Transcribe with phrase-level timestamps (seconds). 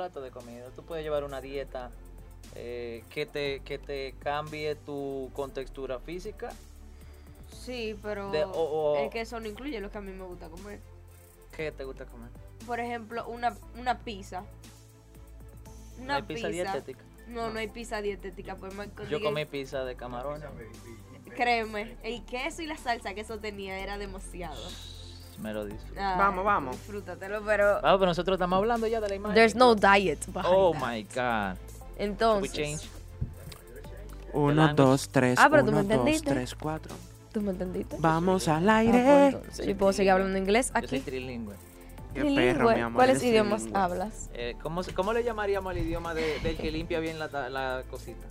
[0.00, 0.64] platos de comida.
[0.74, 1.90] Tú puedes llevar una dieta
[2.54, 6.50] eh, que, te, que te cambie tu contextura física.
[7.52, 10.24] Sí, pero De- o- o- es que eso no incluye lo que a mí me
[10.24, 10.80] gusta comer.
[11.54, 12.30] ¿Qué te gusta comer?
[12.66, 14.42] Por ejemplo, una, una pizza.
[15.98, 17.00] ¿No Una hay pizza dietética?
[17.28, 18.56] No, no hay pizza dietética.
[18.56, 18.72] Pues
[19.10, 20.48] Yo comí pizza de camarones.
[21.36, 24.60] Créeme, el queso y la salsa que eso tenía era demasiado.
[25.42, 25.84] Me lo dice.
[25.96, 26.76] Ay, Vamos, vamos.
[26.76, 29.34] Disfrútatelo, pero Ah, pero nosotros estamos hablando ya de la imagen.
[29.34, 30.82] there's no diet Oh that.
[30.86, 31.56] my God.
[31.98, 32.88] We Entonces, change.
[34.32, 36.30] Uno, dos, tres, Ah, pero tú me uno, dos, entendiste.
[36.30, 36.94] tres, cuatro.
[37.32, 37.96] ¿tú me entendiste?
[38.00, 39.02] Vamos al Ah, aire.
[39.04, 41.00] pues entonces, yo puedo seguir hablando inglés Yo soy aquí.
[41.10, 41.54] trilingüe.
[42.12, 42.42] Qué Trilingüe.
[42.54, 42.96] perro, mi amor.
[42.96, 43.80] ¿Cuáles idiomas trilingüe.
[43.82, 44.30] hablas?
[44.34, 47.48] Eh, ¿cómo, se- ¿Cómo le llamaríamos al idioma de- del que limpia bien la, ta-
[47.48, 48.26] la cosita?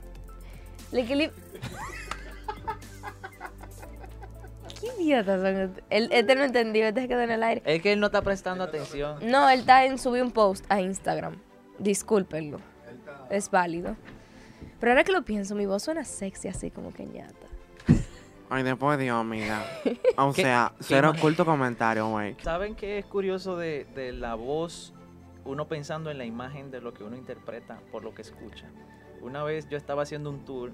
[0.91, 1.32] Le que li-
[4.80, 5.82] ¿Qué idiotas son?
[5.90, 7.62] Él, este no entendió, este se quedó en el aire.
[7.66, 9.18] Es que él no está prestando atención.
[9.24, 11.38] No, él está en subir un post a Instagram.
[11.80, 12.60] Discúlpenlo.
[13.30, 13.96] Es válido.
[14.80, 17.34] Pero ahora que lo pienso, mi voz suena sexy así como que ñata.
[18.49, 19.63] Ay, después Dios, amiga.
[20.18, 22.36] O ¿Qué- sea, cero oculto comentario, güey.
[22.41, 24.93] ¿Saben qué es curioso de, de la voz?
[25.46, 28.66] Uno pensando en la imagen de lo que uno interpreta por lo que escucha.
[29.21, 30.71] Una vez yo estaba haciendo un tour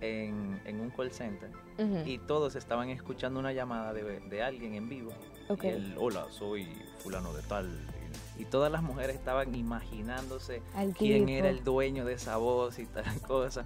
[0.00, 4.74] en, en un call center Ujú, y todos estaban escuchando una llamada de, de alguien
[4.74, 5.12] en vivo.
[5.48, 5.64] ok.
[5.64, 6.66] Y el, hola, soy
[6.98, 7.68] fulano de tal.
[8.38, 11.38] Y, y todas las mujeres estaban imaginándose Al quién tipo.
[11.38, 13.64] era el dueño de esa voz y tal cosa.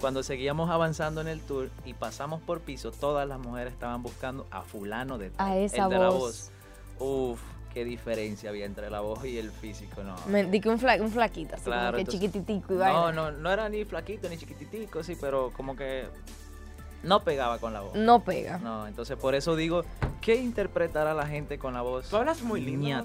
[0.00, 4.46] Cuando seguíamos avanzando en el tour y pasamos por piso, todas las mujeres estaban buscando
[4.50, 6.50] a fulano de tal, A esa el de la voz.
[6.98, 6.98] voz.
[6.98, 7.40] Uf,
[7.76, 10.14] qué diferencia había entre la voz y el físico, no.
[10.28, 13.12] Me di que un, fla- un flaquito, así Claro, como que entonces- chiquititico y No,
[13.12, 16.06] no, no era ni flaquito ni chiquititico, sí, pero como que
[17.02, 17.94] no pegaba con la voz.
[17.94, 18.56] No pega.
[18.56, 19.84] No, entonces por eso digo,
[20.22, 22.08] ¿qué interpretará la gente con la voz?
[22.08, 23.04] Tú hablas muy lindo?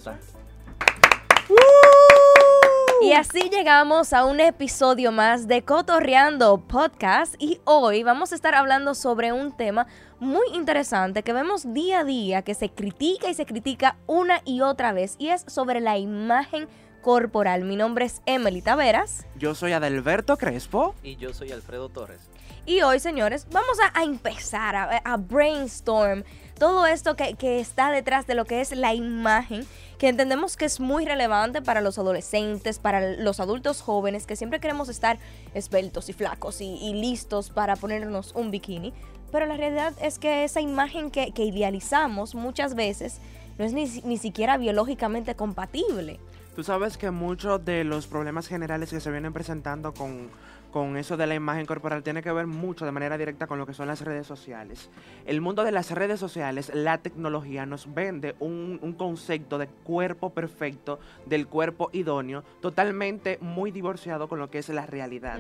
[3.11, 8.55] Y así llegamos a un episodio más de Cotorreando Podcast y hoy vamos a estar
[8.55, 9.85] hablando sobre un tema
[10.21, 14.61] muy interesante que vemos día a día, que se critica y se critica una y
[14.61, 16.69] otra vez y es sobre la imagen
[17.01, 17.65] corporal.
[17.65, 20.95] Mi nombre es Emily Taveras Yo soy Adelberto Crespo.
[21.03, 22.29] Y yo soy Alfredo Torres.
[22.65, 26.23] y hoy, señores, vamos a, a empezar a, a brainstorm
[26.61, 29.65] todo esto que, que está detrás de lo que es la imagen,
[29.97, 34.59] que entendemos que es muy relevante para los adolescentes, para los adultos jóvenes, que siempre
[34.59, 35.17] queremos estar
[35.55, 38.93] esbeltos y flacos y, listos para ponernos un bikini.
[39.31, 43.17] Pero la realidad es que esa imagen que, que idealizamos muchas veces
[43.57, 46.19] no es ni, ni siquiera biológicamente compatible.
[46.55, 50.29] Tú sabes que muchos de los problemas generales que se vienen presentando con,
[50.71, 53.65] con eso de la imagen corporal tiene que ver mucho de manera directa con lo
[53.65, 54.89] que son las redes sociales.
[55.25, 60.31] El mundo de las redes sociales, la tecnología nos vende un, un concepto de cuerpo
[60.31, 65.39] perfecto, del cuerpo idóneo, totalmente muy divorciado con lo que es la realidad.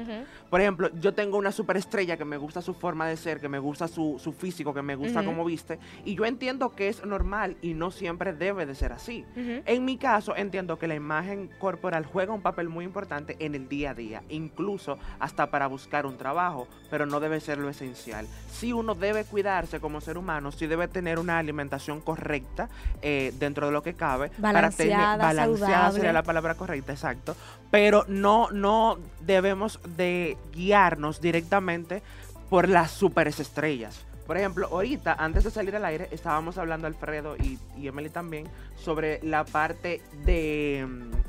[0.49, 3.59] Por ejemplo, yo tengo una superestrella que me gusta su forma de ser, que me
[3.59, 5.29] gusta su, su físico, que me gusta Ujú.
[5.29, 9.25] cómo viste, y yo entiendo que es normal y no siempre debe de ser así.
[9.65, 13.69] En mi caso, entiendo que la imagen corporal juega un papel muy importante en el
[13.69, 18.27] día a día, incluso hasta para buscar un trabajo, pero no debe ser lo esencial.
[18.51, 22.69] Si uno debe cuidarse como ser humano, sí debe tener una alimentación correcta
[23.01, 24.31] eh, dentro de lo que cabe.
[24.39, 25.95] Balanceada, balanceada saludable.
[25.95, 27.35] sería la palabra correcta, exacto.
[27.69, 32.01] Pero no, no debemos de guiarnos directamente
[32.49, 34.05] por las superestrellas.
[34.25, 38.47] Por ejemplo, ahorita, antes de salir al aire, estábamos hablando Alfredo y, y Emily también
[38.75, 41.20] sobre la parte de, mm,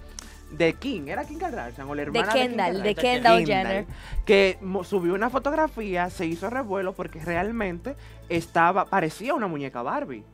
[0.52, 1.02] de King.
[1.06, 3.22] ¿Era Kim Kardashian o la De hermana de, Kim Kendall, de Kardashian?
[3.22, 3.86] Kendall Jenner.
[4.24, 7.96] Que subió una fotografía, se hizo revuelo porque realmente
[8.28, 10.24] estaba, parecía una muñeca Barbie.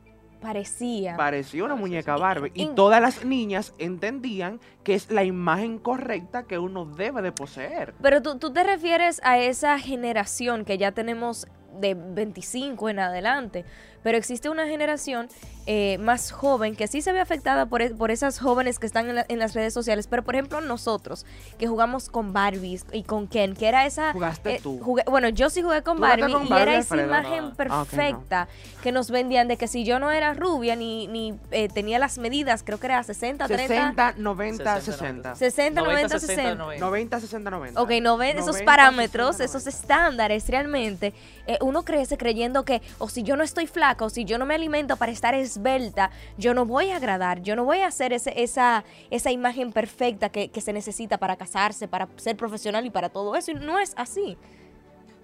[0.41, 1.17] Parecía.
[1.17, 2.15] Parecía una muñeca.
[2.15, 2.51] Barbie.
[2.53, 7.93] Y todas las niñas entendían que es la imagen correcta que uno debe de poseer.
[8.01, 11.47] Pero tú, tú te refieres a esa generación que ya tenemos
[11.79, 13.65] de 25 en adelante,
[14.03, 15.27] pero existe una generación
[15.71, 19.07] eh, más joven que sí se ve afectada por, e- por esas jóvenes que están
[19.09, 21.25] en, la- en las redes sociales, pero por ejemplo nosotros
[21.59, 24.11] que jugamos con Barbies y con Ken, que era esa...
[24.13, 24.79] Jugaste eh, tú.
[24.79, 27.07] jugué- bueno, yo sí jugué con ¿Tú jugaste Barbie con y Barbie, era esa Alfredo?
[27.07, 27.47] imagen No.
[27.47, 27.55] Ah, no.
[27.55, 28.47] perfecta
[28.81, 32.17] que nos vendían de que si yo no era rubia ni, ni eh, tenía las
[32.17, 33.67] medidas, creo que era 60, 30...
[33.67, 35.35] 60, 90, 60, 60.
[35.35, 36.55] 60, 90, 60, 60.
[36.55, 36.85] 90.
[36.85, 37.81] 90, 60, 90.
[37.81, 39.69] Ok, no ven esos 90, parámetros, 60, esos 90.
[39.81, 41.13] estándares realmente.
[41.45, 44.55] eh, uno crece creyendo que, o si yo no estoy flaca, si yo no me
[44.55, 48.41] alimento para estar esbelta, yo no voy a agradar, yo no voy a hacer ese,
[48.41, 53.35] esa, esa imagen perfecta que, se necesita para casarse, para ser profesional y para todo
[53.35, 53.51] eso.
[53.51, 54.37] Y no es así.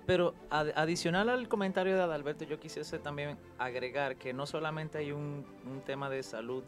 [0.06, 5.12] Pero ad- adicional al comentario de Adalberto, yo quisiese también agregar que no solamente hay
[5.12, 5.44] un
[5.86, 6.64] tema de salud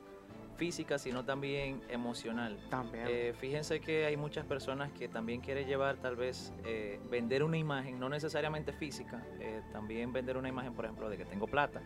[0.58, 2.58] física, sino también emocional.
[2.70, 3.06] También.
[3.08, 7.58] Eh, fíjense que hay muchas personas que también quieren llevar tal vez eh, vender una
[7.58, 11.82] imagen, no necesariamente física, eh, también vender una imagen, por ejemplo, de que tengo plata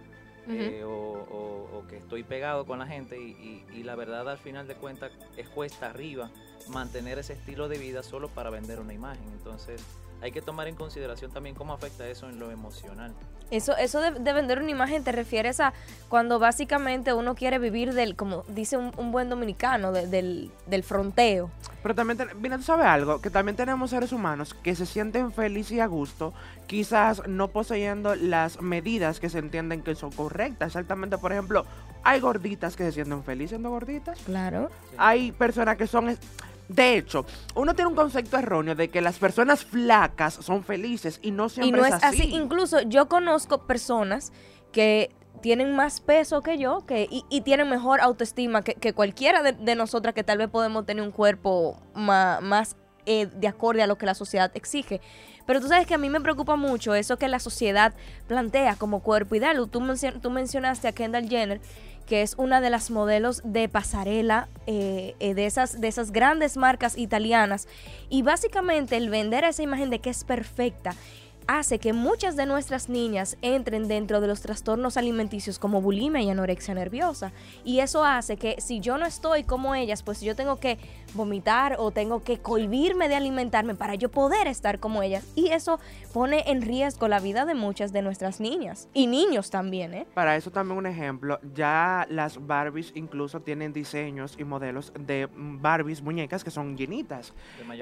[0.48, 4.28] eh, o, o- o que estoy pegado con la gente y, y- y la verdad
[4.28, 6.32] al final de cuentas es cuesta arriba
[6.70, 9.24] mantener ese estilo de vida solo para vender una imagen.
[9.34, 9.82] Entonces
[10.22, 13.14] hay que tomar en consideración también cómo afecta eso en lo emocional.
[13.50, 15.74] Eso, eso de, de vender una imagen te refieres a
[16.08, 20.84] cuando básicamente uno quiere vivir del, como dice un, un buen dominicano, de- del, del
[20.84, 21.52] fronteo.
[21.84, 25.34] Pero también, ten- mira, tú sabes algo, que también tenemos seres humanos que se sienten
[25.34, 26.34] felices y a gusto,
[26.66, 30.68] quizás no poseyendo las medidas que se entienden que son correctas.
[30.68, 31.66] Exactamente, por ejemplo,
[32.04, 34.18] hay gorditas que se sienten felices siendo gorditas.
[34.20, 34.70] Claro.
[34.92, 34.96] Sí.
[34.98, 36.08] Hay personas que son...
[36.08, 36.20] es-
[36.68, 37.26] De hecho,
[37.56, 41.50] uno tiene un concepto erróneo de que las personas flacas son felices y no Y
[41.50, 42.34] siempre no es así.
[42.34, 44.32] Incluso yo conozco personas
[44.72, 45.12] que
[45.42, 49.54] tienen más peso que yo que, y, y tienen mejor autoestima que, que cualquiera de,
[49.54, 53.88] de nosotras que tal vez podemos tener un cuerpo ma- más, eh, de acorde a
[53.88, 55.02] lo que la sociedad exige.
[55.46, 57.94] Pero tú sabes que a mí me preocupa mucho eso que la sociedad
[58.28, 59.58] plantea como cuerpo ideal.
[59.70, 59.82] Tú,
[60.22, 61.60] tú mencionaste a Kendall Jenner,
[62.06, 66.58] que es una de las modelos de pasarela eh, eh, de, esas, de esas grandes
[66.58, 67.68] marcas italianas.
[68.10, 70.96] Y básicamente el vender esa imagen de que es perfecta
[71.48, 76.30] hace que muchas de nuestras niñas entren dentro de los trastornos alimenticios como bulimia y
[76.30, 77.32] anorexia nerviosa.
[77.64, 80.78] Y eso hace que si yo no estoy como ellas, pues yo tengo que
[81.14, 85.26] vomitar o tengo que cohibirme de alimentarme para yo poder estar como ellas.
[85.36, 85.80] Y eso
[86.14, 88.88] pone en riesgo la vida de muchas de nuestras niñas.
[88.94, 90.06] Y niños también, ¿eh?
[90.14, 96.02] Para eso también un ejemplo, ya las Barbies incluso tienen diseños y modelos de Barbies
[96.02, 97.34] muñecas que son llenitas.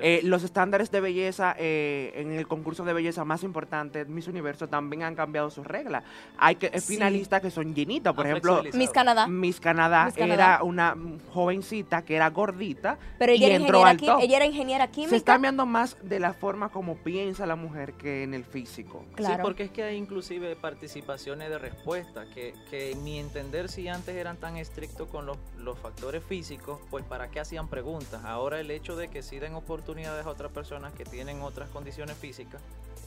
[0.01, 4.67] Eh, los estándares de belleza eh, en el concurso de belleza más importante, Miss Universo,
[4.67, 6.03] también han cambiado sus reglas.
[6.37, 6.93] Hay que, eh, Sí.
[6.93, 8.63] finalistas que son llenitas, por Han ejemplo.
[8.73, 9.27] Miss Canadá.
[9.27, 10.33] Miss Canadá, Miss Canadá.
[10.55, 10.95] era una
[11.33, 14.19] jovencita que era gordita Pero ella y era, entró al top.
[14.21, 15.15] ella era ingeniera Se química.
[15.15, 19.05] está viendo más de la forma como piensa la mujer que en el físico.
[19.13, 19.35] Claro.
[19.35, 23.87] Sí, porque es que hay inclusive participaciones de respuesta, que, que en mi entender si
[23.89, 28.23] antes eran tan estrictos con los, los factores físicos, pues para qué hacían preguntas.
[28.23, 32.15] Ahora el hecho de que sí den oportunidades a otras personas que tienen otras condiciones
[32.17, 32.61] físicas,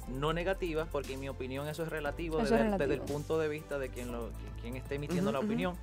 [0.08, 2.88] no negativas, porque en mi opinión eso es relativo, Eso es desde, relativo.
[2.88, 4.30] desde el punto de vista de quien, lo,
[4.60, 5.76] quien esté emitiendo la opinión.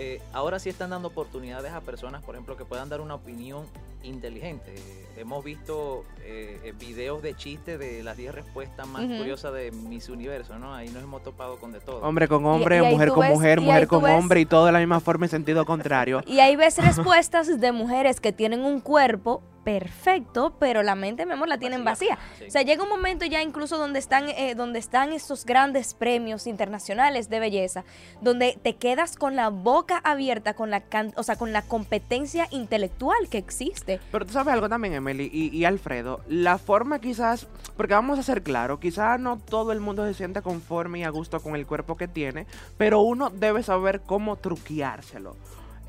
[0.00, 3.64] Eh, ahora sí están dando oportunidades a personas, por ejemplo, que puedan dar una opinión
[4.04, 4.72] inteligente.
[4.76, 9.72] Eh, hemos visto eh, eh, videos de chistes de las 10 respuestas más curiosas de
[9.72, 10.72] Miss Universo, ¿no?
[10.72, 12.00] Ahí nos hemos topado con de todo.
[12.02, 14.72] Hombre con hombre, y mujer con ves- mujer, mujer con ves- hombre y todo de
[14.72, 16.22] la misma forma en sentido contrario.
[16.28, 21.32] Y ahí ves respuestas de mujeres que tienen un cuerpo perfecto, pero la mente, mi
[21.32, 22.18] amor, la tienen vacía.
[22.38, 22.44] Sí.
[22.46, 26.46] O sea, llega un momento ya incluso donde están, eh, donde están estos grandes premios
[26.46, 27.84] internacionales de belleza,
[28.22, 32.48] donde te quedas con la boca abierta, con la, can- o sea, con la competencia
[32.50, 34.00] intelectual que existe.
[34.10, 38.22] Pero tú sabes algo también, Emily y, y Alfredo, la forma quizás, porque vamos a
[38.22, 41.66] ser claros, quizás no todo el mundo se siente conforme y a gusto con el
[41.66, 42.46] cuerpo que tiene,
[42.78, 45.36] pero uno debe saber cómo truqueárselo.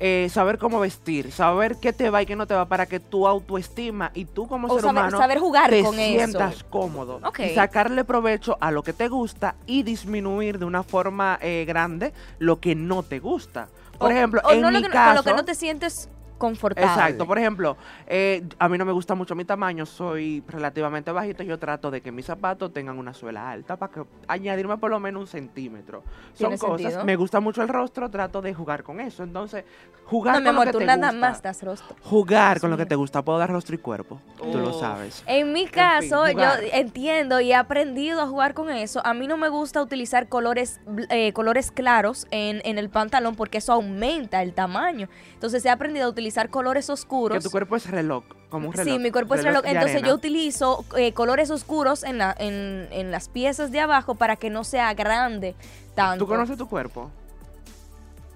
[0.02, 3.00] Eh, saber cómo vestir, saber qué te va y qué no te va para que
[3.00, 6.64] tu autoestima y tú como O ser saber, humano saber jugar te con sientas eso.
[6.70, 11.66] cómodo y sacarle provecho a lo que te gusta y disminuir de una forma eh,
[11.68, 13.68] grande lo que no te gusta.
[13.98, 15.54] Por O- ejemplo, o en no mi lo que, caso, con lo que no te
[15.54, 16.08] sientes
[16.40, 16.90] confortable.
[16.90, 17.76] Exacto, por ejemplo,
[18.08, 22.00] eh, a mí no me gusta mucho mi tamaño, soy relativamente bajito, yo trato de
[22.00, 26.02] que mis zapatos tengan una suela alta para que añadirme por lo menos un centímetro.
[26.34, 27.04] Son cosas, sentido.
[27.04, 29.22] me gusta mucho el rostro, trato de jugar con eso.
[29.22, 29.64] Entonces,
[30.06, 31.20] jugar No, con amor, lo que tú te nada gusta.
[31.20, 31.94] más das rostro.
[32.02, 35.22] Jugar Dios con lo que te gusta, puedo dar rostro y cuerpo, tú lo sabes.
[35.26, 39.04] En mi fin, caso, yo entiendo y he aprendido a jugar con eso.
[39.04, 40.80] A mí no me gusta utilizar colores,
[41.10, 45.08] eh, colores claros en, en el pantalón porque eso aumenta el tamaño.
[45.34, 47.36] Entonces he aprendido a utilizar colores oscuros.
[47.38, 48.94] Que tu cuerpo es reloj, como un reloj.
[48.94, 49.62] Sí, mi cuerpo es reloj.
[49.64, 50.08] Entonces arena.
[50.08, 54.50] yo utilizo eh, colores oscuros en, la, en, en las piezas de abajo para que
[54.50, 55.54] no sea grande
[55.94, 56.24] tanto.
[56.24, 57.10] ¿Tú conoces tu cuerpo?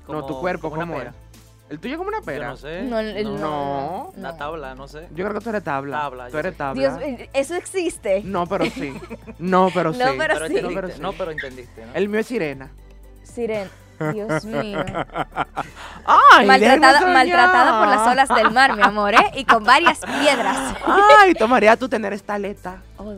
[0.08, 1.08] no, tu cuerpo, como ¿cómo es?
[1.70, 2.48] ¿El tuyo es como una Yo pera?
[2.48, 2.82] no sé.
[2.82, 4.12] No, el- el- No.
[4.18, 5.08] La tabla, no sé.
[5.14, 5.98] Yo creo que tú eres tabla.
[5.98, 6.58] Tabla, Tú eres sé.
[6.58, 6.80] tabla.
[6.80, 8.22] Dios, eh, eso existe.
[8.22, 8.92] No, pero sí.
[9.38, 9.98] No, pero sí.
[9.98, 10.42] No, pero sí.
[10.44, 11.00] entendiste, pero sí.
[11.00, 11.94] no, pero entendiste, ¿no?
[11.94, 12.70] El mío es sirena.
[13.22, 13.68] Siren,
[14.12, 14.84] Dios mío.
[16.04, 16.46] ¡Ay!
[16.46, 19.30] Maltratada, maltratada por las olas del mar, mi amor, ¿eh?
[19.34, 20.74] Y con varias piedras.
[20.86, 21.34] ¡Ay!
[21.34, 22.82] Tomaría tú tener esta aleta.
[22.96, 23.12] Oh,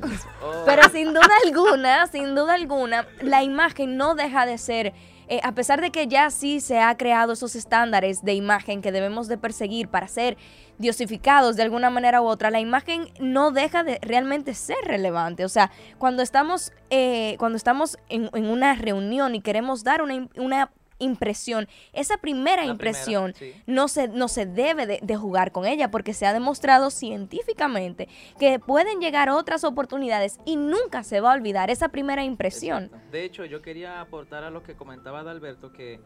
[0.65, 4.93] Pero sin duda alguna, sin duda alguna, la imagen no deja de ser,
[5.29, 8.93] eh, a pesar de que ya sí se ha creado esos estándares de imagen que
[8.93, 10.37] debemos de perseguir para ser
[10.79, 15.45] diosificados de alguna manera u otra, la imagen no deja de realmente ser relevante.
[15.45, 21.69] O sea, cuando estamos, eh, cuando estamos en, una reunión y queremos dar una impresión,
[21.93, 23.63] esa primera La impresión primera, sí.
[23.67, 28.09] no se, no se debe de, de jugar con ella porque se ha demostrado científicamente
[28.39, 32.85] que pueden llegar otras oportunidades y nunca se va a olvidar esa primera impresión.
[32.85, 33.07] Exacto.
[33.13, 36.01] De hecho, yo quería aportar a lo que comentaba Adalberto que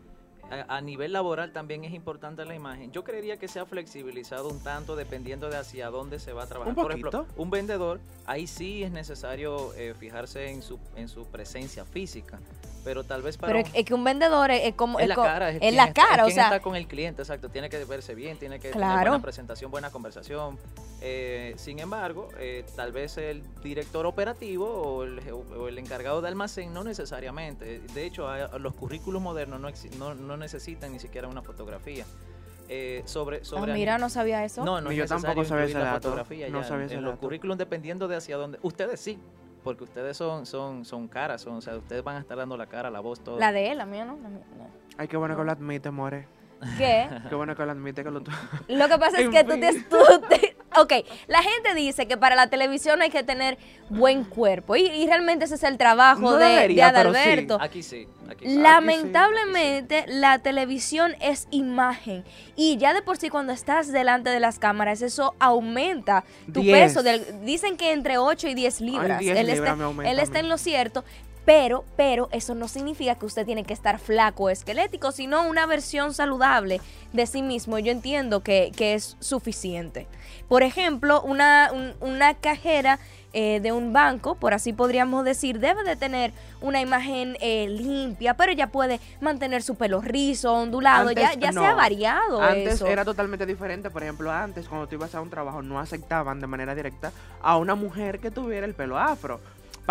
[0.50, 2.90] a, a nivel laboral también es importante la imagen.
[2.90, 6.46] Yo creería que se ha flexibilizado un tanto dependiendo de hacia dónde se va a
[6.46, 6.74] trabajar.
[6.76, 7.40] Un Por ejemplo, poquito.
[7.40, 12.40] un vendedor, ahí sí es necesario eh, fijarse en su, en su presencia física.
[12.82, 14.98] Pero tal vez para Pero un- es, que un vendedor es, como...
[14.98, 16.44] es es la co- cara, es, es la está- es cara, o quien sea...
[16.44, 17.48] está con el cliente, exacto.
[17.50, 19.10] Tiene que verse bien, tiene que tener Claro.
[19.10, 20.58] buena presentación, buena conversación.
[21.02, 26.28] Eh, sin embargo, eh, tal vez el director operativo o el, o el encargado de
[26.28, 27.80] almacén no necesariamente.
[27.80, 32.04] De hecho, a- los currículos modernos no, no, no necesitan ni siquiera una fotografía.
[32.72, 34.64] Eh, sobre, Ah, sobre mira, no sabía eso.
[34.64, 36.02] no, no yo necesario tampoco sabía ese dato.
[36.02, 38.58] fotografía No ya sabía en, ese en los currículums dependiendo de hacia dónde.
[38.62, 39.18] Ustedes sí,
[39.62, 42.66] porque ustedes son, son, son caras, son, o sea, ustedes van a estar dando la
[42.66, 43.38] cara, la voz, todo.
[43.38, 44.16] La de él, la mía no.
[44.22, 44.66] la mía no.
[44.96, 46.26] Ay, qué bueno que lo admite, More.
[46.76, 47.08] ¿Qué?
[47.28, 49.96] Qué bueno que lo admite que lo Lo que pasa es que tú te, tú
[50.28, 50.92] te- Ok,
[51.26, 53.58] la gente dice que para la televisión hay que tener
[53.88, 57.18] buen cuerpo y, y realmente ese es el trabajo No de, debería, de pero sí.
[57.18, 57.58] Adalberto.
[57.60, 58.56] Aquí sí, aquí sí.
[58.56, 62.24] Lamentablemente la televisión es imagen
[62.56, 66.88] y ya de por sí cuando estás delante de las cámaras eso aumenta tu Diez.
[66.88, 67.02] peso.
[67.02, 69.18] del- dicen que entre 8 y 10 libras.
[69.18, 71.04] 10 él, libras está, me aumenta él está en lo cierto.
[71.46, 75.64] Pero, pero eso no significa que usted tiene que estar flaco o esquelético, sino una
[75.66, 76.80] versión saludable
[77.14, 77.78] de sí mismo.
[77.78, 80.06] Yo entiendo que, que es suficiente.
[80.50, 82.98] Por ejemplo, una, un- una cajera
[83.32, 88.34] eh, de un banco, por así podríamos decir, debe de tener una imagen eh, limpia,
[88.34, 91.64] pero ya puede mantener su pelo rizo, ondulado, ya, Antes, ya no.
[91.64, 92.88] ha variado Antes eso.
[92.88, 93.90] era totalmente diferente.
[93.90, 97.56] Por ejemplo, antes, cuando tú ibas a un trabajo, no aceptaban de manera directa a
[97.56, 99.38] una mujer que tuviera el pelo afro.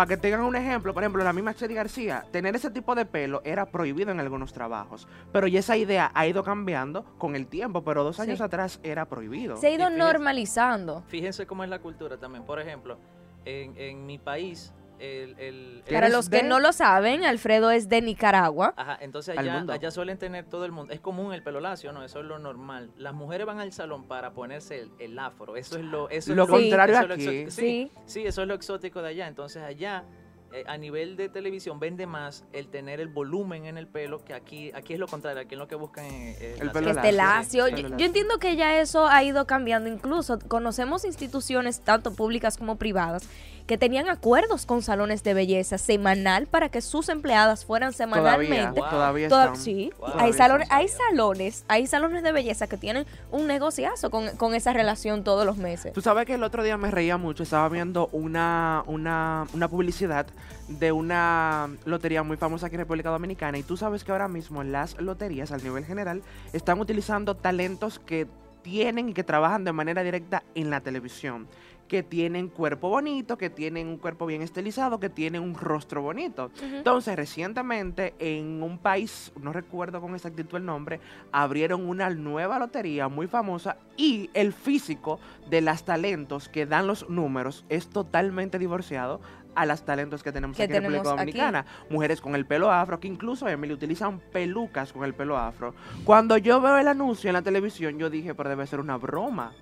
[0.00, 3.04] Para que tengan un ejemplo, por ejemplo, la misma Chedi García, tener ese tipo de
[3.04, 5.06] pelo era prohibido en algunos trabajos.
[5.30, 8.44] Pero ya esa idea ha ido cambiando con el tiempo, pero dos años Sí.
[8.44, 9.58] atrás era prohibido.
[9.58, 11.02] Se ha ido normalizando.
[11.08, 12.44] Fíjense cómo es la cultura también.
[12.46, 12.96] Por ejemplo,
[13.44, 15.34] en, en mi país, el...
[15.38, 18.74] el- ¿Qué Para los que no lo saben, Alfredo es de Nicaragua.
[18.76, 20.92] Ajá, entonces Al allá, allá suelen tener todo el mundo.
[20.92, 22.04] Es común el pelo lacio, ¿no?
[22.04, 22.90] Eso es lo normal.
[22.96, 25.56] Las mujeres van al salón para ponerse el, el afro.
[25.56, 27.50] Eso es lo, eso es Lo contrario eso es lo aquí.
[27.50, 27.90] Sí.
[28.06, 29.26] sí, eso es lo exótico de allá.
[29.28, 30.04] Entonces allá,
[30.52, 34.34] eh, a nivel de televisión, vende más el tener el volumen en el pelo que
[34.34, 34.72] aquí.
[34.74, 35.42] Aquí es lo contrario.
[35.42, 37.66] Aquí es lo que buscan eh, eh, El pelo esté lacio.
[37.66, 39.88] sí, Yo, yo entiendo que ya eso ha ido cambiando.
[39.88, 43.22] Incluso conocemos instituciones, tanto públicas como privadas,
[43.66, 48.80] que tenían acuerdos con salones de belleza semanal para que sus empleadas fueran Todavía, semanalmente.
[48.80, 48.90] Wow.
[48.90, 49.56] todavía Toda- están.
[49.62, 50.06] sí, Wow.
[50.08, 54.54] hay Todavía salones, hay salones, hay salones de belleza que tienen un negociazo con, con
[54.56, 55.92] esa relación todos los meses.
[55.92, 60.26] Tú sabes que el otro día me reía mucho, estaba viendo una, una, una publicidad
[60.68, 63.58] de una lotería muy famosa aquí en República Dominicana.
[63.58, 68.26] Y tú sabes que ahora mismo las loterías al nivel general están utilizando talentos que
[68.62, 71.48] tienen y que trabajan de manera directa en la televisión.
[71.88, 76.52] Que tienen cuerpo bonito, que tienen un cuerpo bien estilizado, que tienen un rostro bonito.
[76.62, 81.00] Entonces, recientemente en un país, no recuerdo con exactitud el nombre,
[81.32, 85.18] abrieron una nueva lotería muy famosa y el físico
[85.50, 89.20] de las talentos que dan los números es totalmente divorciado
[89.54, 91.18] a los talentos que tenemos Que aquí en República aquí.
[91.18, 91.66] Dominicana.
[91.90, 95.74] Mujeres con el pelo afro, que incluso, Emily, utilizan pelucas con el pelo afro.
[96.04, 99.52] Cuando yo veo el anuncio en la televisión, yo dije, pero debe ser una broma.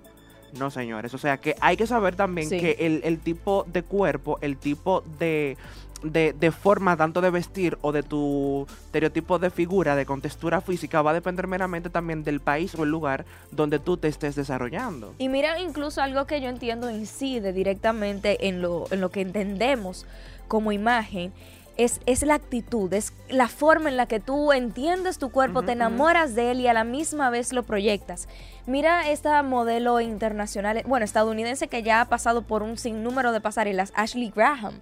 [0.57, 1.13] No, señores.
[1.13, 2.59] O sea que hay que saber también Sí.
[2.59, 5.57] que el, el tipo de cuerpo, el tipo de,
[6.03, 11.01] de, de forma tanto de vestir o de tu estereotipo de figura, de contextura física,
[11.01, 15.13] va a depender meramente también del país o el lugar donde tú te estés desarrollando.
[15.17, 20.05] Y mira, incluso algo que yo entiendo incide directamente en lo, en lo que entendemos
[20.47, 21.31] como imagen.
[21.77, 25.71] Es, es la actitud, es la forma en la que tú entiendes tu cuerpo, te
[25.71, 28.27] enamoras de él y a la misma vez lo proyectas.
[28.65, 33.93] Mira esta modelo internacional, bueno, estadounidense que ya ha pasado por un sinnúmero de pasarelas,
[33.95, 34.73] Ashley Graham,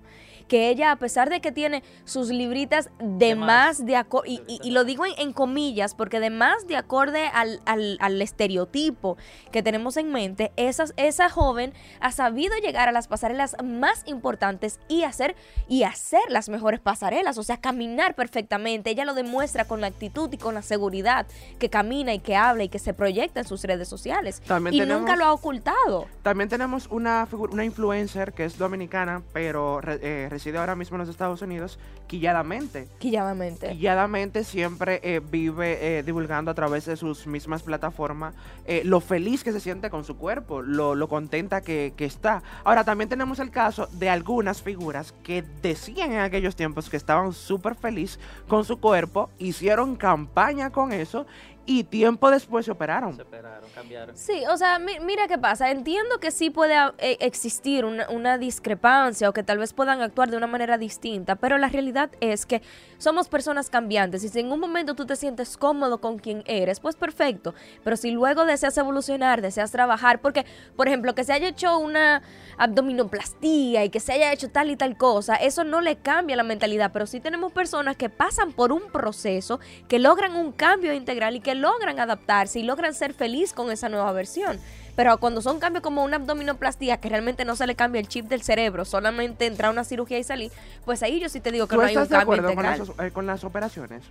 [0.48, 3.86] que ella, a pesar de que tiene sus libritas de, De más más.
[3.86, 7.28] de acorde, y, y- y lo digo en, en comillas, porque de más de acorde
[7.34, 9.18] al, al- al estereotipo
[9.52, 14.80] que tenemos en mente, esas- esa joven ha sabido llegar a las pasarelas más importantes
[14.88, 15.36] y hacer,
[15.68, 18.90] y hacer las mejores pasarelas, o sea, caminar perfectamente.
[18.92, 21.26] Ella lo demuestra con la actitud y con la seguridad
[21.60, 24.42] que camina y que habla y que se proyecta en sus redes sociales.
[24.48, 26.08] También y tenemos- nunca lo ha ocultado.
[26.24, 31.10] También tenemos una, una influencer que es dominicana, pero eh, reside ahora mismo en los
[31.10, 32.88] Estados Unidos, quilladamente.
[33.00, 33.70] Quilladamente.
[33.70, 39.44] Quilladamente siempre eh, vive eh, divulgando a través de sus mismas plataformas eh, lo feliz
[39.44, 42.44] que se siente con su cuerpo, lo, lo contenta que, que está.
[42.64, 47.34] Ahora, también tenemos el caso de algunas figuras que decían en aquellos tiempos que estaban
[47.34, 51.26] súper feliz con su cuerpo, hicieron campaña con eso
[51.68, 53.16] y tiempo después se operaron.
[53.16, 54.18] Se esperaron, cambiaron.
[54.18, 55.70] Sí, o sea, mi- mira qué pasa.
[55.70, 60.32] Entiendo que sí puede eh, existir una, una discrepancia o que tal vez puedan actuar
[60.32, 62.62] de una manera distinta, pero la realidad es que
[62.98, 66.80] somos personas cambiantes y si en un momento tú te sientes cómodo con quien eres,
[66.80, 67.54] pues perfecto.
[67.84, 70.46] Pero si luego deseas evolucionar, deseas trabajar, porque,
[70.76, 72.24] por ejemplo, que se haya hecho una
[72.58, 76.44] abdominoplastía y que se haya hecho tal y tal cosa, eso no le cambia la
[76.44, 81.36] mentalidad, pero sí tenemos personas que pasan por un proceso, que logran un cambio integral
[81.36, 84.60] y que logran adaptarse y logran ser feliz con esa nueva versión.
[84.96, 88.26] Pero cuando son cambios como una abdominoplastía, que realmente no se le cambia el chip
[88.26, 90.52] del cerebro, solamente entra a una cirugía y salir,
[90.86, 92.56] pues ahí yo sí te digo que ¿Tú no hay un estás de cambio acuerdo
[92.56, 94.04] con las, eh, con las operaciones?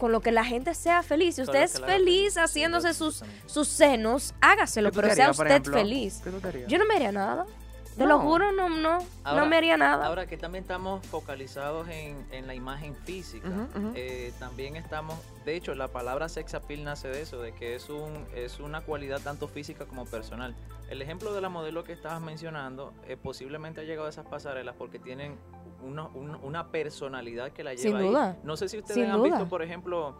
[0.00, 1.36] Con lo que la gente sea feliz.
[1.36, 5.72] Si usted es feliz haciéndose sus, sus senos, hágaselo, ¿Qué tú pero sea usted ejemplo?
[5.74, 6.22] feliz.
[6.68, 7.46] Yo no me haría nada.
[7.98, 10.06] Te lo juro, no, no, Ahora- no me haría nada.
[10.06, 13.48] Ahora que también estamos focalizados en, en la imagen física,
[13.94, 17.90] eh, también estamos, de hecho, la palabra sex appeal nace de eso, de que es
[17.90, 20.54] un es una cualidad tanto física como personal.
[20.88, 24.74] El ejemplo de la modelo que estabas mencionando, eh, posiblemente ha llegado a esas pasarelas
[24.78, 25.36] porque tienen
[25.82, 28.06] una, un- una personalidad que la lleva Sin ahí.
[28.08, 28.36] duda.
[28.44, 29.24] No sé si ustedes Sin han duda.
[29.28, 30.14] visto, por ejemplo,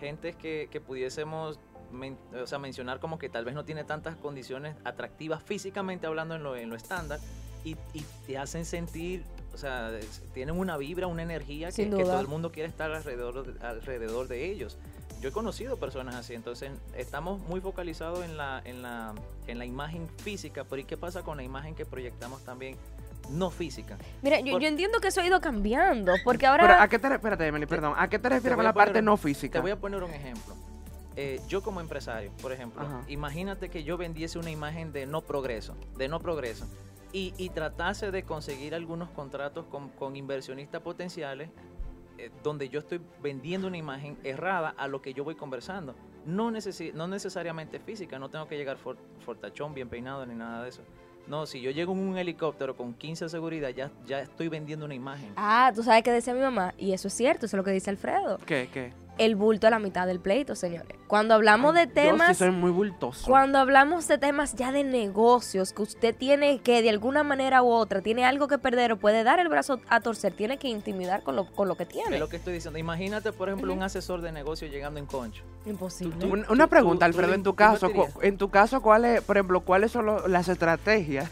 [0.00, 1.58] gentes que, que pudiésemos
[1.94, 6.34] men- o sea, mencionar como que tal vez no tiene tantas condiciones atractivas físicamente hablando
[6.34, 7.20] en lo, en lo estándar
[7.64, 9.24] y, y te hacen sentir,
[9.54, 9.90] o sea,
[10.34, 14.50] tienen una vibra, una energía que, todo el mundo quiere estar alrededor, de- alrededor de
[14.50, 14.76] ellos.
[15.20, 19.14] Yo he conocido personas así, entonces estamos muy focalizados en la, en la,
[19.46, 22.76] en la imagen física, pero ¿y qué pasa con la imagen que proyectamos también
[23.30, 23.96] no física?
[24.20, 26.82] Mira, yo, por- yo entiendo que eso ha ido cambiando, porque Pero, ahora...
[26.82, 27.94] ¿a qué te, espérate, Emily, perdón.
[27.96, 29.60] ¿A qué te refieres con la parte no Te física?
[29.62, 30.54] voy a poner un ejemplo.
[31.16, 33.04] Eh, yo como empresario, por ejemplo, Ajá.
[33.08, 36.66] imagínate que yo vendiese una imagen de no progreso, de no progreso,
[37.12, 41.50] y, y tratase de conseguir algunos contratos con, con inversionistas potenciales
[42.18, 45.94] eh, donde yo estoy vendiendo una imagen errada a lo que yo voy conversando.
[46.26, 50.62] No, necesi- no necesariamente física, no tengo que llegar for- fortachón, bien peinado, ni nada
[50.64, 50.82] de eso.
[51.28, 54.84] No, si yo llego en un helicóptero con 15 de seguridad, ya, ya estoy vendiendo
[54.84, 55.32] una imagen.
[55.36, 57.70] Ah, tú sabes que decía mi mamá, y eso es cierto, eso es lo que
[57.70, 58.38] dice Alfredo.
[58.46, 58.68] ¿Qué?
[58.72, 58.92] ¿Qué?
[59.16, 60.96] El bulto a la mitad del pleito, señores.
[61.06, 62.36] Cuando hablamos de Yo sí temas...
[62.36, 63.24] soy muy bultoso.
[63.26, 67.68] Cuando hablamos de temas ya de negocios, que usted tiene que de alguna manera u
[67.68, 71.22] otra, tiene algo que perder o puede dar el brazo a torcer, tiene que intimidar
[71.22, 72.18] con lo, con lo que Es tiene.
[72.18, 72.76] lo que estoy diciendo.
[72.78, 75.44] Imagínate, por ejemplo, un asesor de negocio llegando en concho.
[75.64, 76.16] Imposible.
[76.18, 77.88] tú- Una pregunta, tú- Alfredo, en tu caso,
[78.20, 81.30] en tu caso, ¿cuáles, por ejemplo, cuáles son lo- las estrategias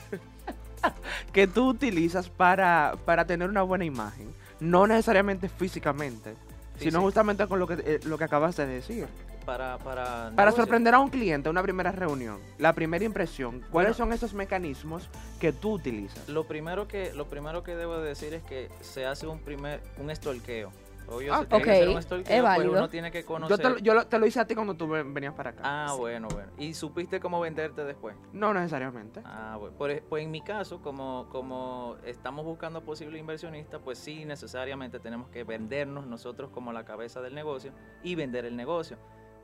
[1.32, 4.28] que tú utilizas para, para tener una buena imagen?
[4.60, 6.34] No necesariamente físicamente,
[6.82, 7.04] Sí, sino sí.
[7.04, 9.06] justamente con lo que, eh, lo que acabas de decir.
[9.44, 13.94] Para, para, Para sorprender a un cliente, una primera reunión, la primera impresión, ¿cuáles Bueno.
[13.94, 15.08] son esos mecanismos
[15.40, 16.28] que tú utilizas?
[16.28, 19.80] Lo primero que lo primero que debo de decir es que se hace un primer
[19.98, 20.70] un estolqueo.
[21.12, 22.72] Obvio, Ah, se tiene que ok, hacer un es pues válido.
[22.72, 24.88] uno tiene que Yo, te, lo- yo lo- te lo hice a ti cuando tú
[24.88, 25.62] ven- venías para acá.
[25.64, 25.98] Ah, Sí.
[26.00, 26.50] bueno, bueno.
[26.58, 28.16] ¿Y supiste cómo venderte después?
[28.32, 29.20] No necesariamente.
[29.24, 29.76] Ah, bueno.
[29.76, 34.98] Por e- pues en mi caso, como, como estamos buscando posibles inversionistas, pues sí, necesariamente
[35.00, 37.72] tenemos que vendernos nosotros como la cabeza del negocio
[38.02, 38.96] y vender el negocio.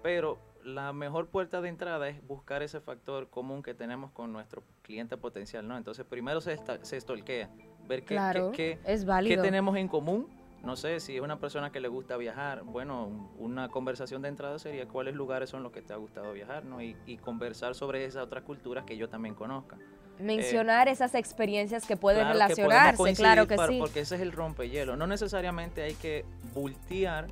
[0.03, 4.63] Pero la mejor puerta de entrada es buscar ese factor común que tenemos con nuestro
[4.83, 5.77] cliente potencial, ¿no?
[5.77, 7.51] Entonces, primero se, esta- se stalkea,
[7.87, 9.43] ver qué, claro, qué- qué- es qué válido.
[9.43, 10.29] tenemos en común.
[10.63, 14.29] No sé, si es una persona que le gusta viajar, bueno, un- una conversación de
[14.29, 16.83] entrada sería cuáles lugares son los que te ha gustado viajar, ¿no?
[16.83, 19.77] Y, y conversar sobre esas otras culturas que yo también conozca.
[20.19, 23.79] Mencionar esas experiencias que pueden Claro relacionarse, claro que para- sí.
[23.79, 24.97] Porque ese es el rompehielo.
[24.97, 27.29] No necesariamente hay que voltear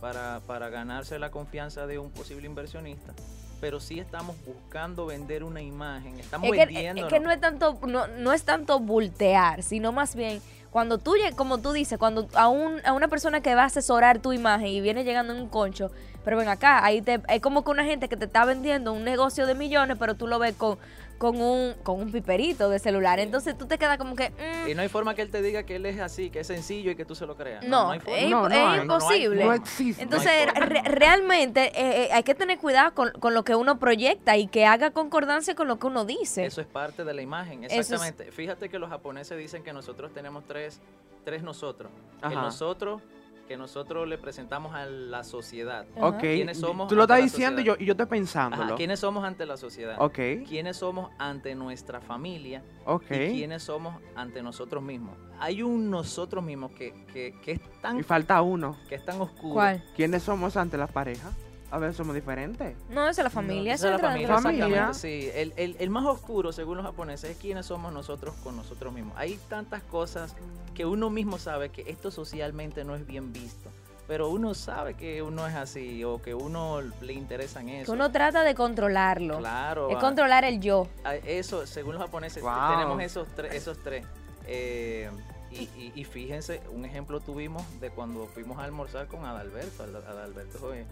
[0.00, 3.12] para, para ganarse la confianza de un posible inversionista,
[3.60, 7.06] pero sí estamos buscando vender una imagen, estamos Es que, vendiendo.
[7.08, 10.40] es que no es tanto no, no es tanto voltear, sino más bien
[10.78, 14.20] cuando tú como tú dices, cuando a un, a una persona que va a asesorar
[14.20, 15.90] tu imagen y viene llegando en un concho,
[16.24, 19.02] pero ven acá, ahí te es como que una gente que te está vendiendo un
[19.02, 20.78] negocio de millones, pero tú lo ves con
[21.18, 24.74] con un con un piperito de celular, entonces tú te quedas como que mm, Y
[24.74, 26.96] no hay forma que él te diga que él es así, que es sencillo y
[26.96, 27.64] que tú se lo creas.
[27.64, 28.18] No, hay forma.
[28.18, 29.44] es, No, no es hay, no hay- imposible.
[29.44, 30.02] No existe.
[30.02, 33.54] Entonces, No hay re- realmente eh, eh, hay que tener cuidado con, con lo que
[33.54, 36.46] uno proyecta y que haga concordancia con lo que uno dice.
[36.46, 38.30] Eso es parte de la imagen, es- exactamente.
[38.30, 40.80] Fíjate que los japoneses dicen que nosotros tenemos tres,
[41.24, 41.90] tres nosotros.
[42.22, 42.42] El Ajá.
[42.42, 43.02] nosotros,
[43.48, 45.86] que nosotros le presentamos a la sociedad.
[45.96, 46.06] Ajá.
[46.06, 46.20] Ok.
[46.20, 48.76] ¿Quiénes somos Tú lo estás diciendo y yo, y yo estoy Ajá, pensándolo.
[48.76, 49.96] ¿Quiénes somos ante la sociedad?
[49.98, 52.62] Ok, ¿Quiénes somos ante nuestra familia?
[52.84, 53.10] ok.
[53.10, 55.16] ¿Y quiénes somos ante nosotros mismos?
[55.40, 58.76] Hay un nosotros mismos que, que, que es, tan, Y falta uno.
[58.88, 59.54] que es tan oscuro.
[59.54, 59.82] ¿Cuál?
[59.96, 61.30] ¿Quiénes somos ante la pareja?
[61.70, 62.74] A ver, somos diferentes.
[62.88, 63.74] No, esa es la familia.
[63.74, 64.64] Esa es la familia, Familia.
[64.88, 64.98] exactamente.
[64.98, 68.92] Sí, el, el- el más oscuro, según los japoneses, es quiénes somos nosotros con nosotros
[68.94, 69.14] mismos.
[69.18, 70.34] Hay tantas cosas
[70.74, 73.68] que uno mismo sabe que esto socialmente no es bien visto.
[74.06, 77.92] Pero uno sabe que uno es así o que uno le interesan Que eso.
[77.92, 79.36] uno trata de controlarlo.
[79.36, 79.90] Claro.
[79.90, 80.88] Es ah, controlar el yo.
[81.04, 82.70] ah, Eso, según los japoneses, Wow.
[82.70, 83.52] tenemos esos tres.
[83.52, 84.06] Esos tres.
[84.46, 85.10] Eh,
[85.50, 89.82] y, y- y fíjense, un ejemplo tuvimos de cuando fuimos a almorzar con Adalberto.
[89.82, 90.86] Ad- Adalberto eh,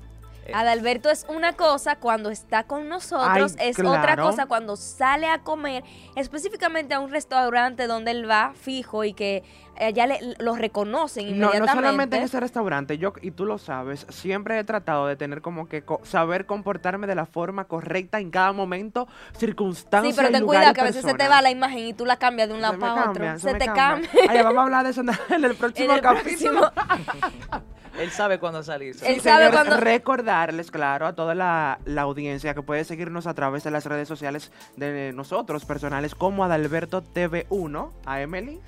[0.52, 5.38] Adalberto es una cosa cuando está con nosotros, Ay, es otra cosa cuando sale a
[5.38, 9.42] comer, específicamente a un restaurante donde él va fijo y que
[9.84, 11.66] allá le, lo reconocen No, inmediatamente.
[11.66, 15.42] no solamente en ese restaurante, yo, y tú lo sabes, siempre he tratado de tener
[15.42, 20.30] como que co- saber comportarme de la forma correcta en cada momento, circunstancia Sí, pero
[20.30, 22.54] ten cuidado que a veces se te va la imagen y tú la cambias de
[22.54, 23.38] un lado para otro.
[23.38, 24.08] Se, te cambia.
[24.10, 24.10] cambia.
[24.30, 25.08] Ay, vamos a hablar de eso en
[25.44, 26.70] el En próximo el capítulo.
[26.72, 27.62] próximo-
[28.00, 28.94] él sabe cuándo salir.
[29.02, 33.34] Él Sí, sabe cuando- recordarles, claro, a toda la, la audiencia que puede seguirnos a
[33.34, 38.60] través de las redes sociales de nosotros personales como Adalberto TV1, a Emily,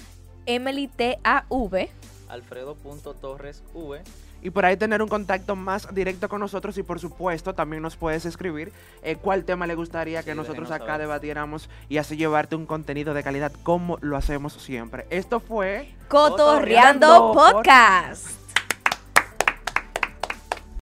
[0.49, 1.91] Emily T.A.V.
[2.29, 4.03] Alfredo.torresv.
[4.43, 7.97] y por ahí tener un contacto más directo con nosotros y por supuesto también nos
[7.97, 11.01] puedes escribir eh, cuál tema le gustaría que Sí, nosotros acá saber.
[11.03, 15.07] debatiéramos y así llevarte un contenido de calidad como lo hacemos siempre.
[15.11, 18.27] Esto fue Cotorreando Cotorreando Podcast.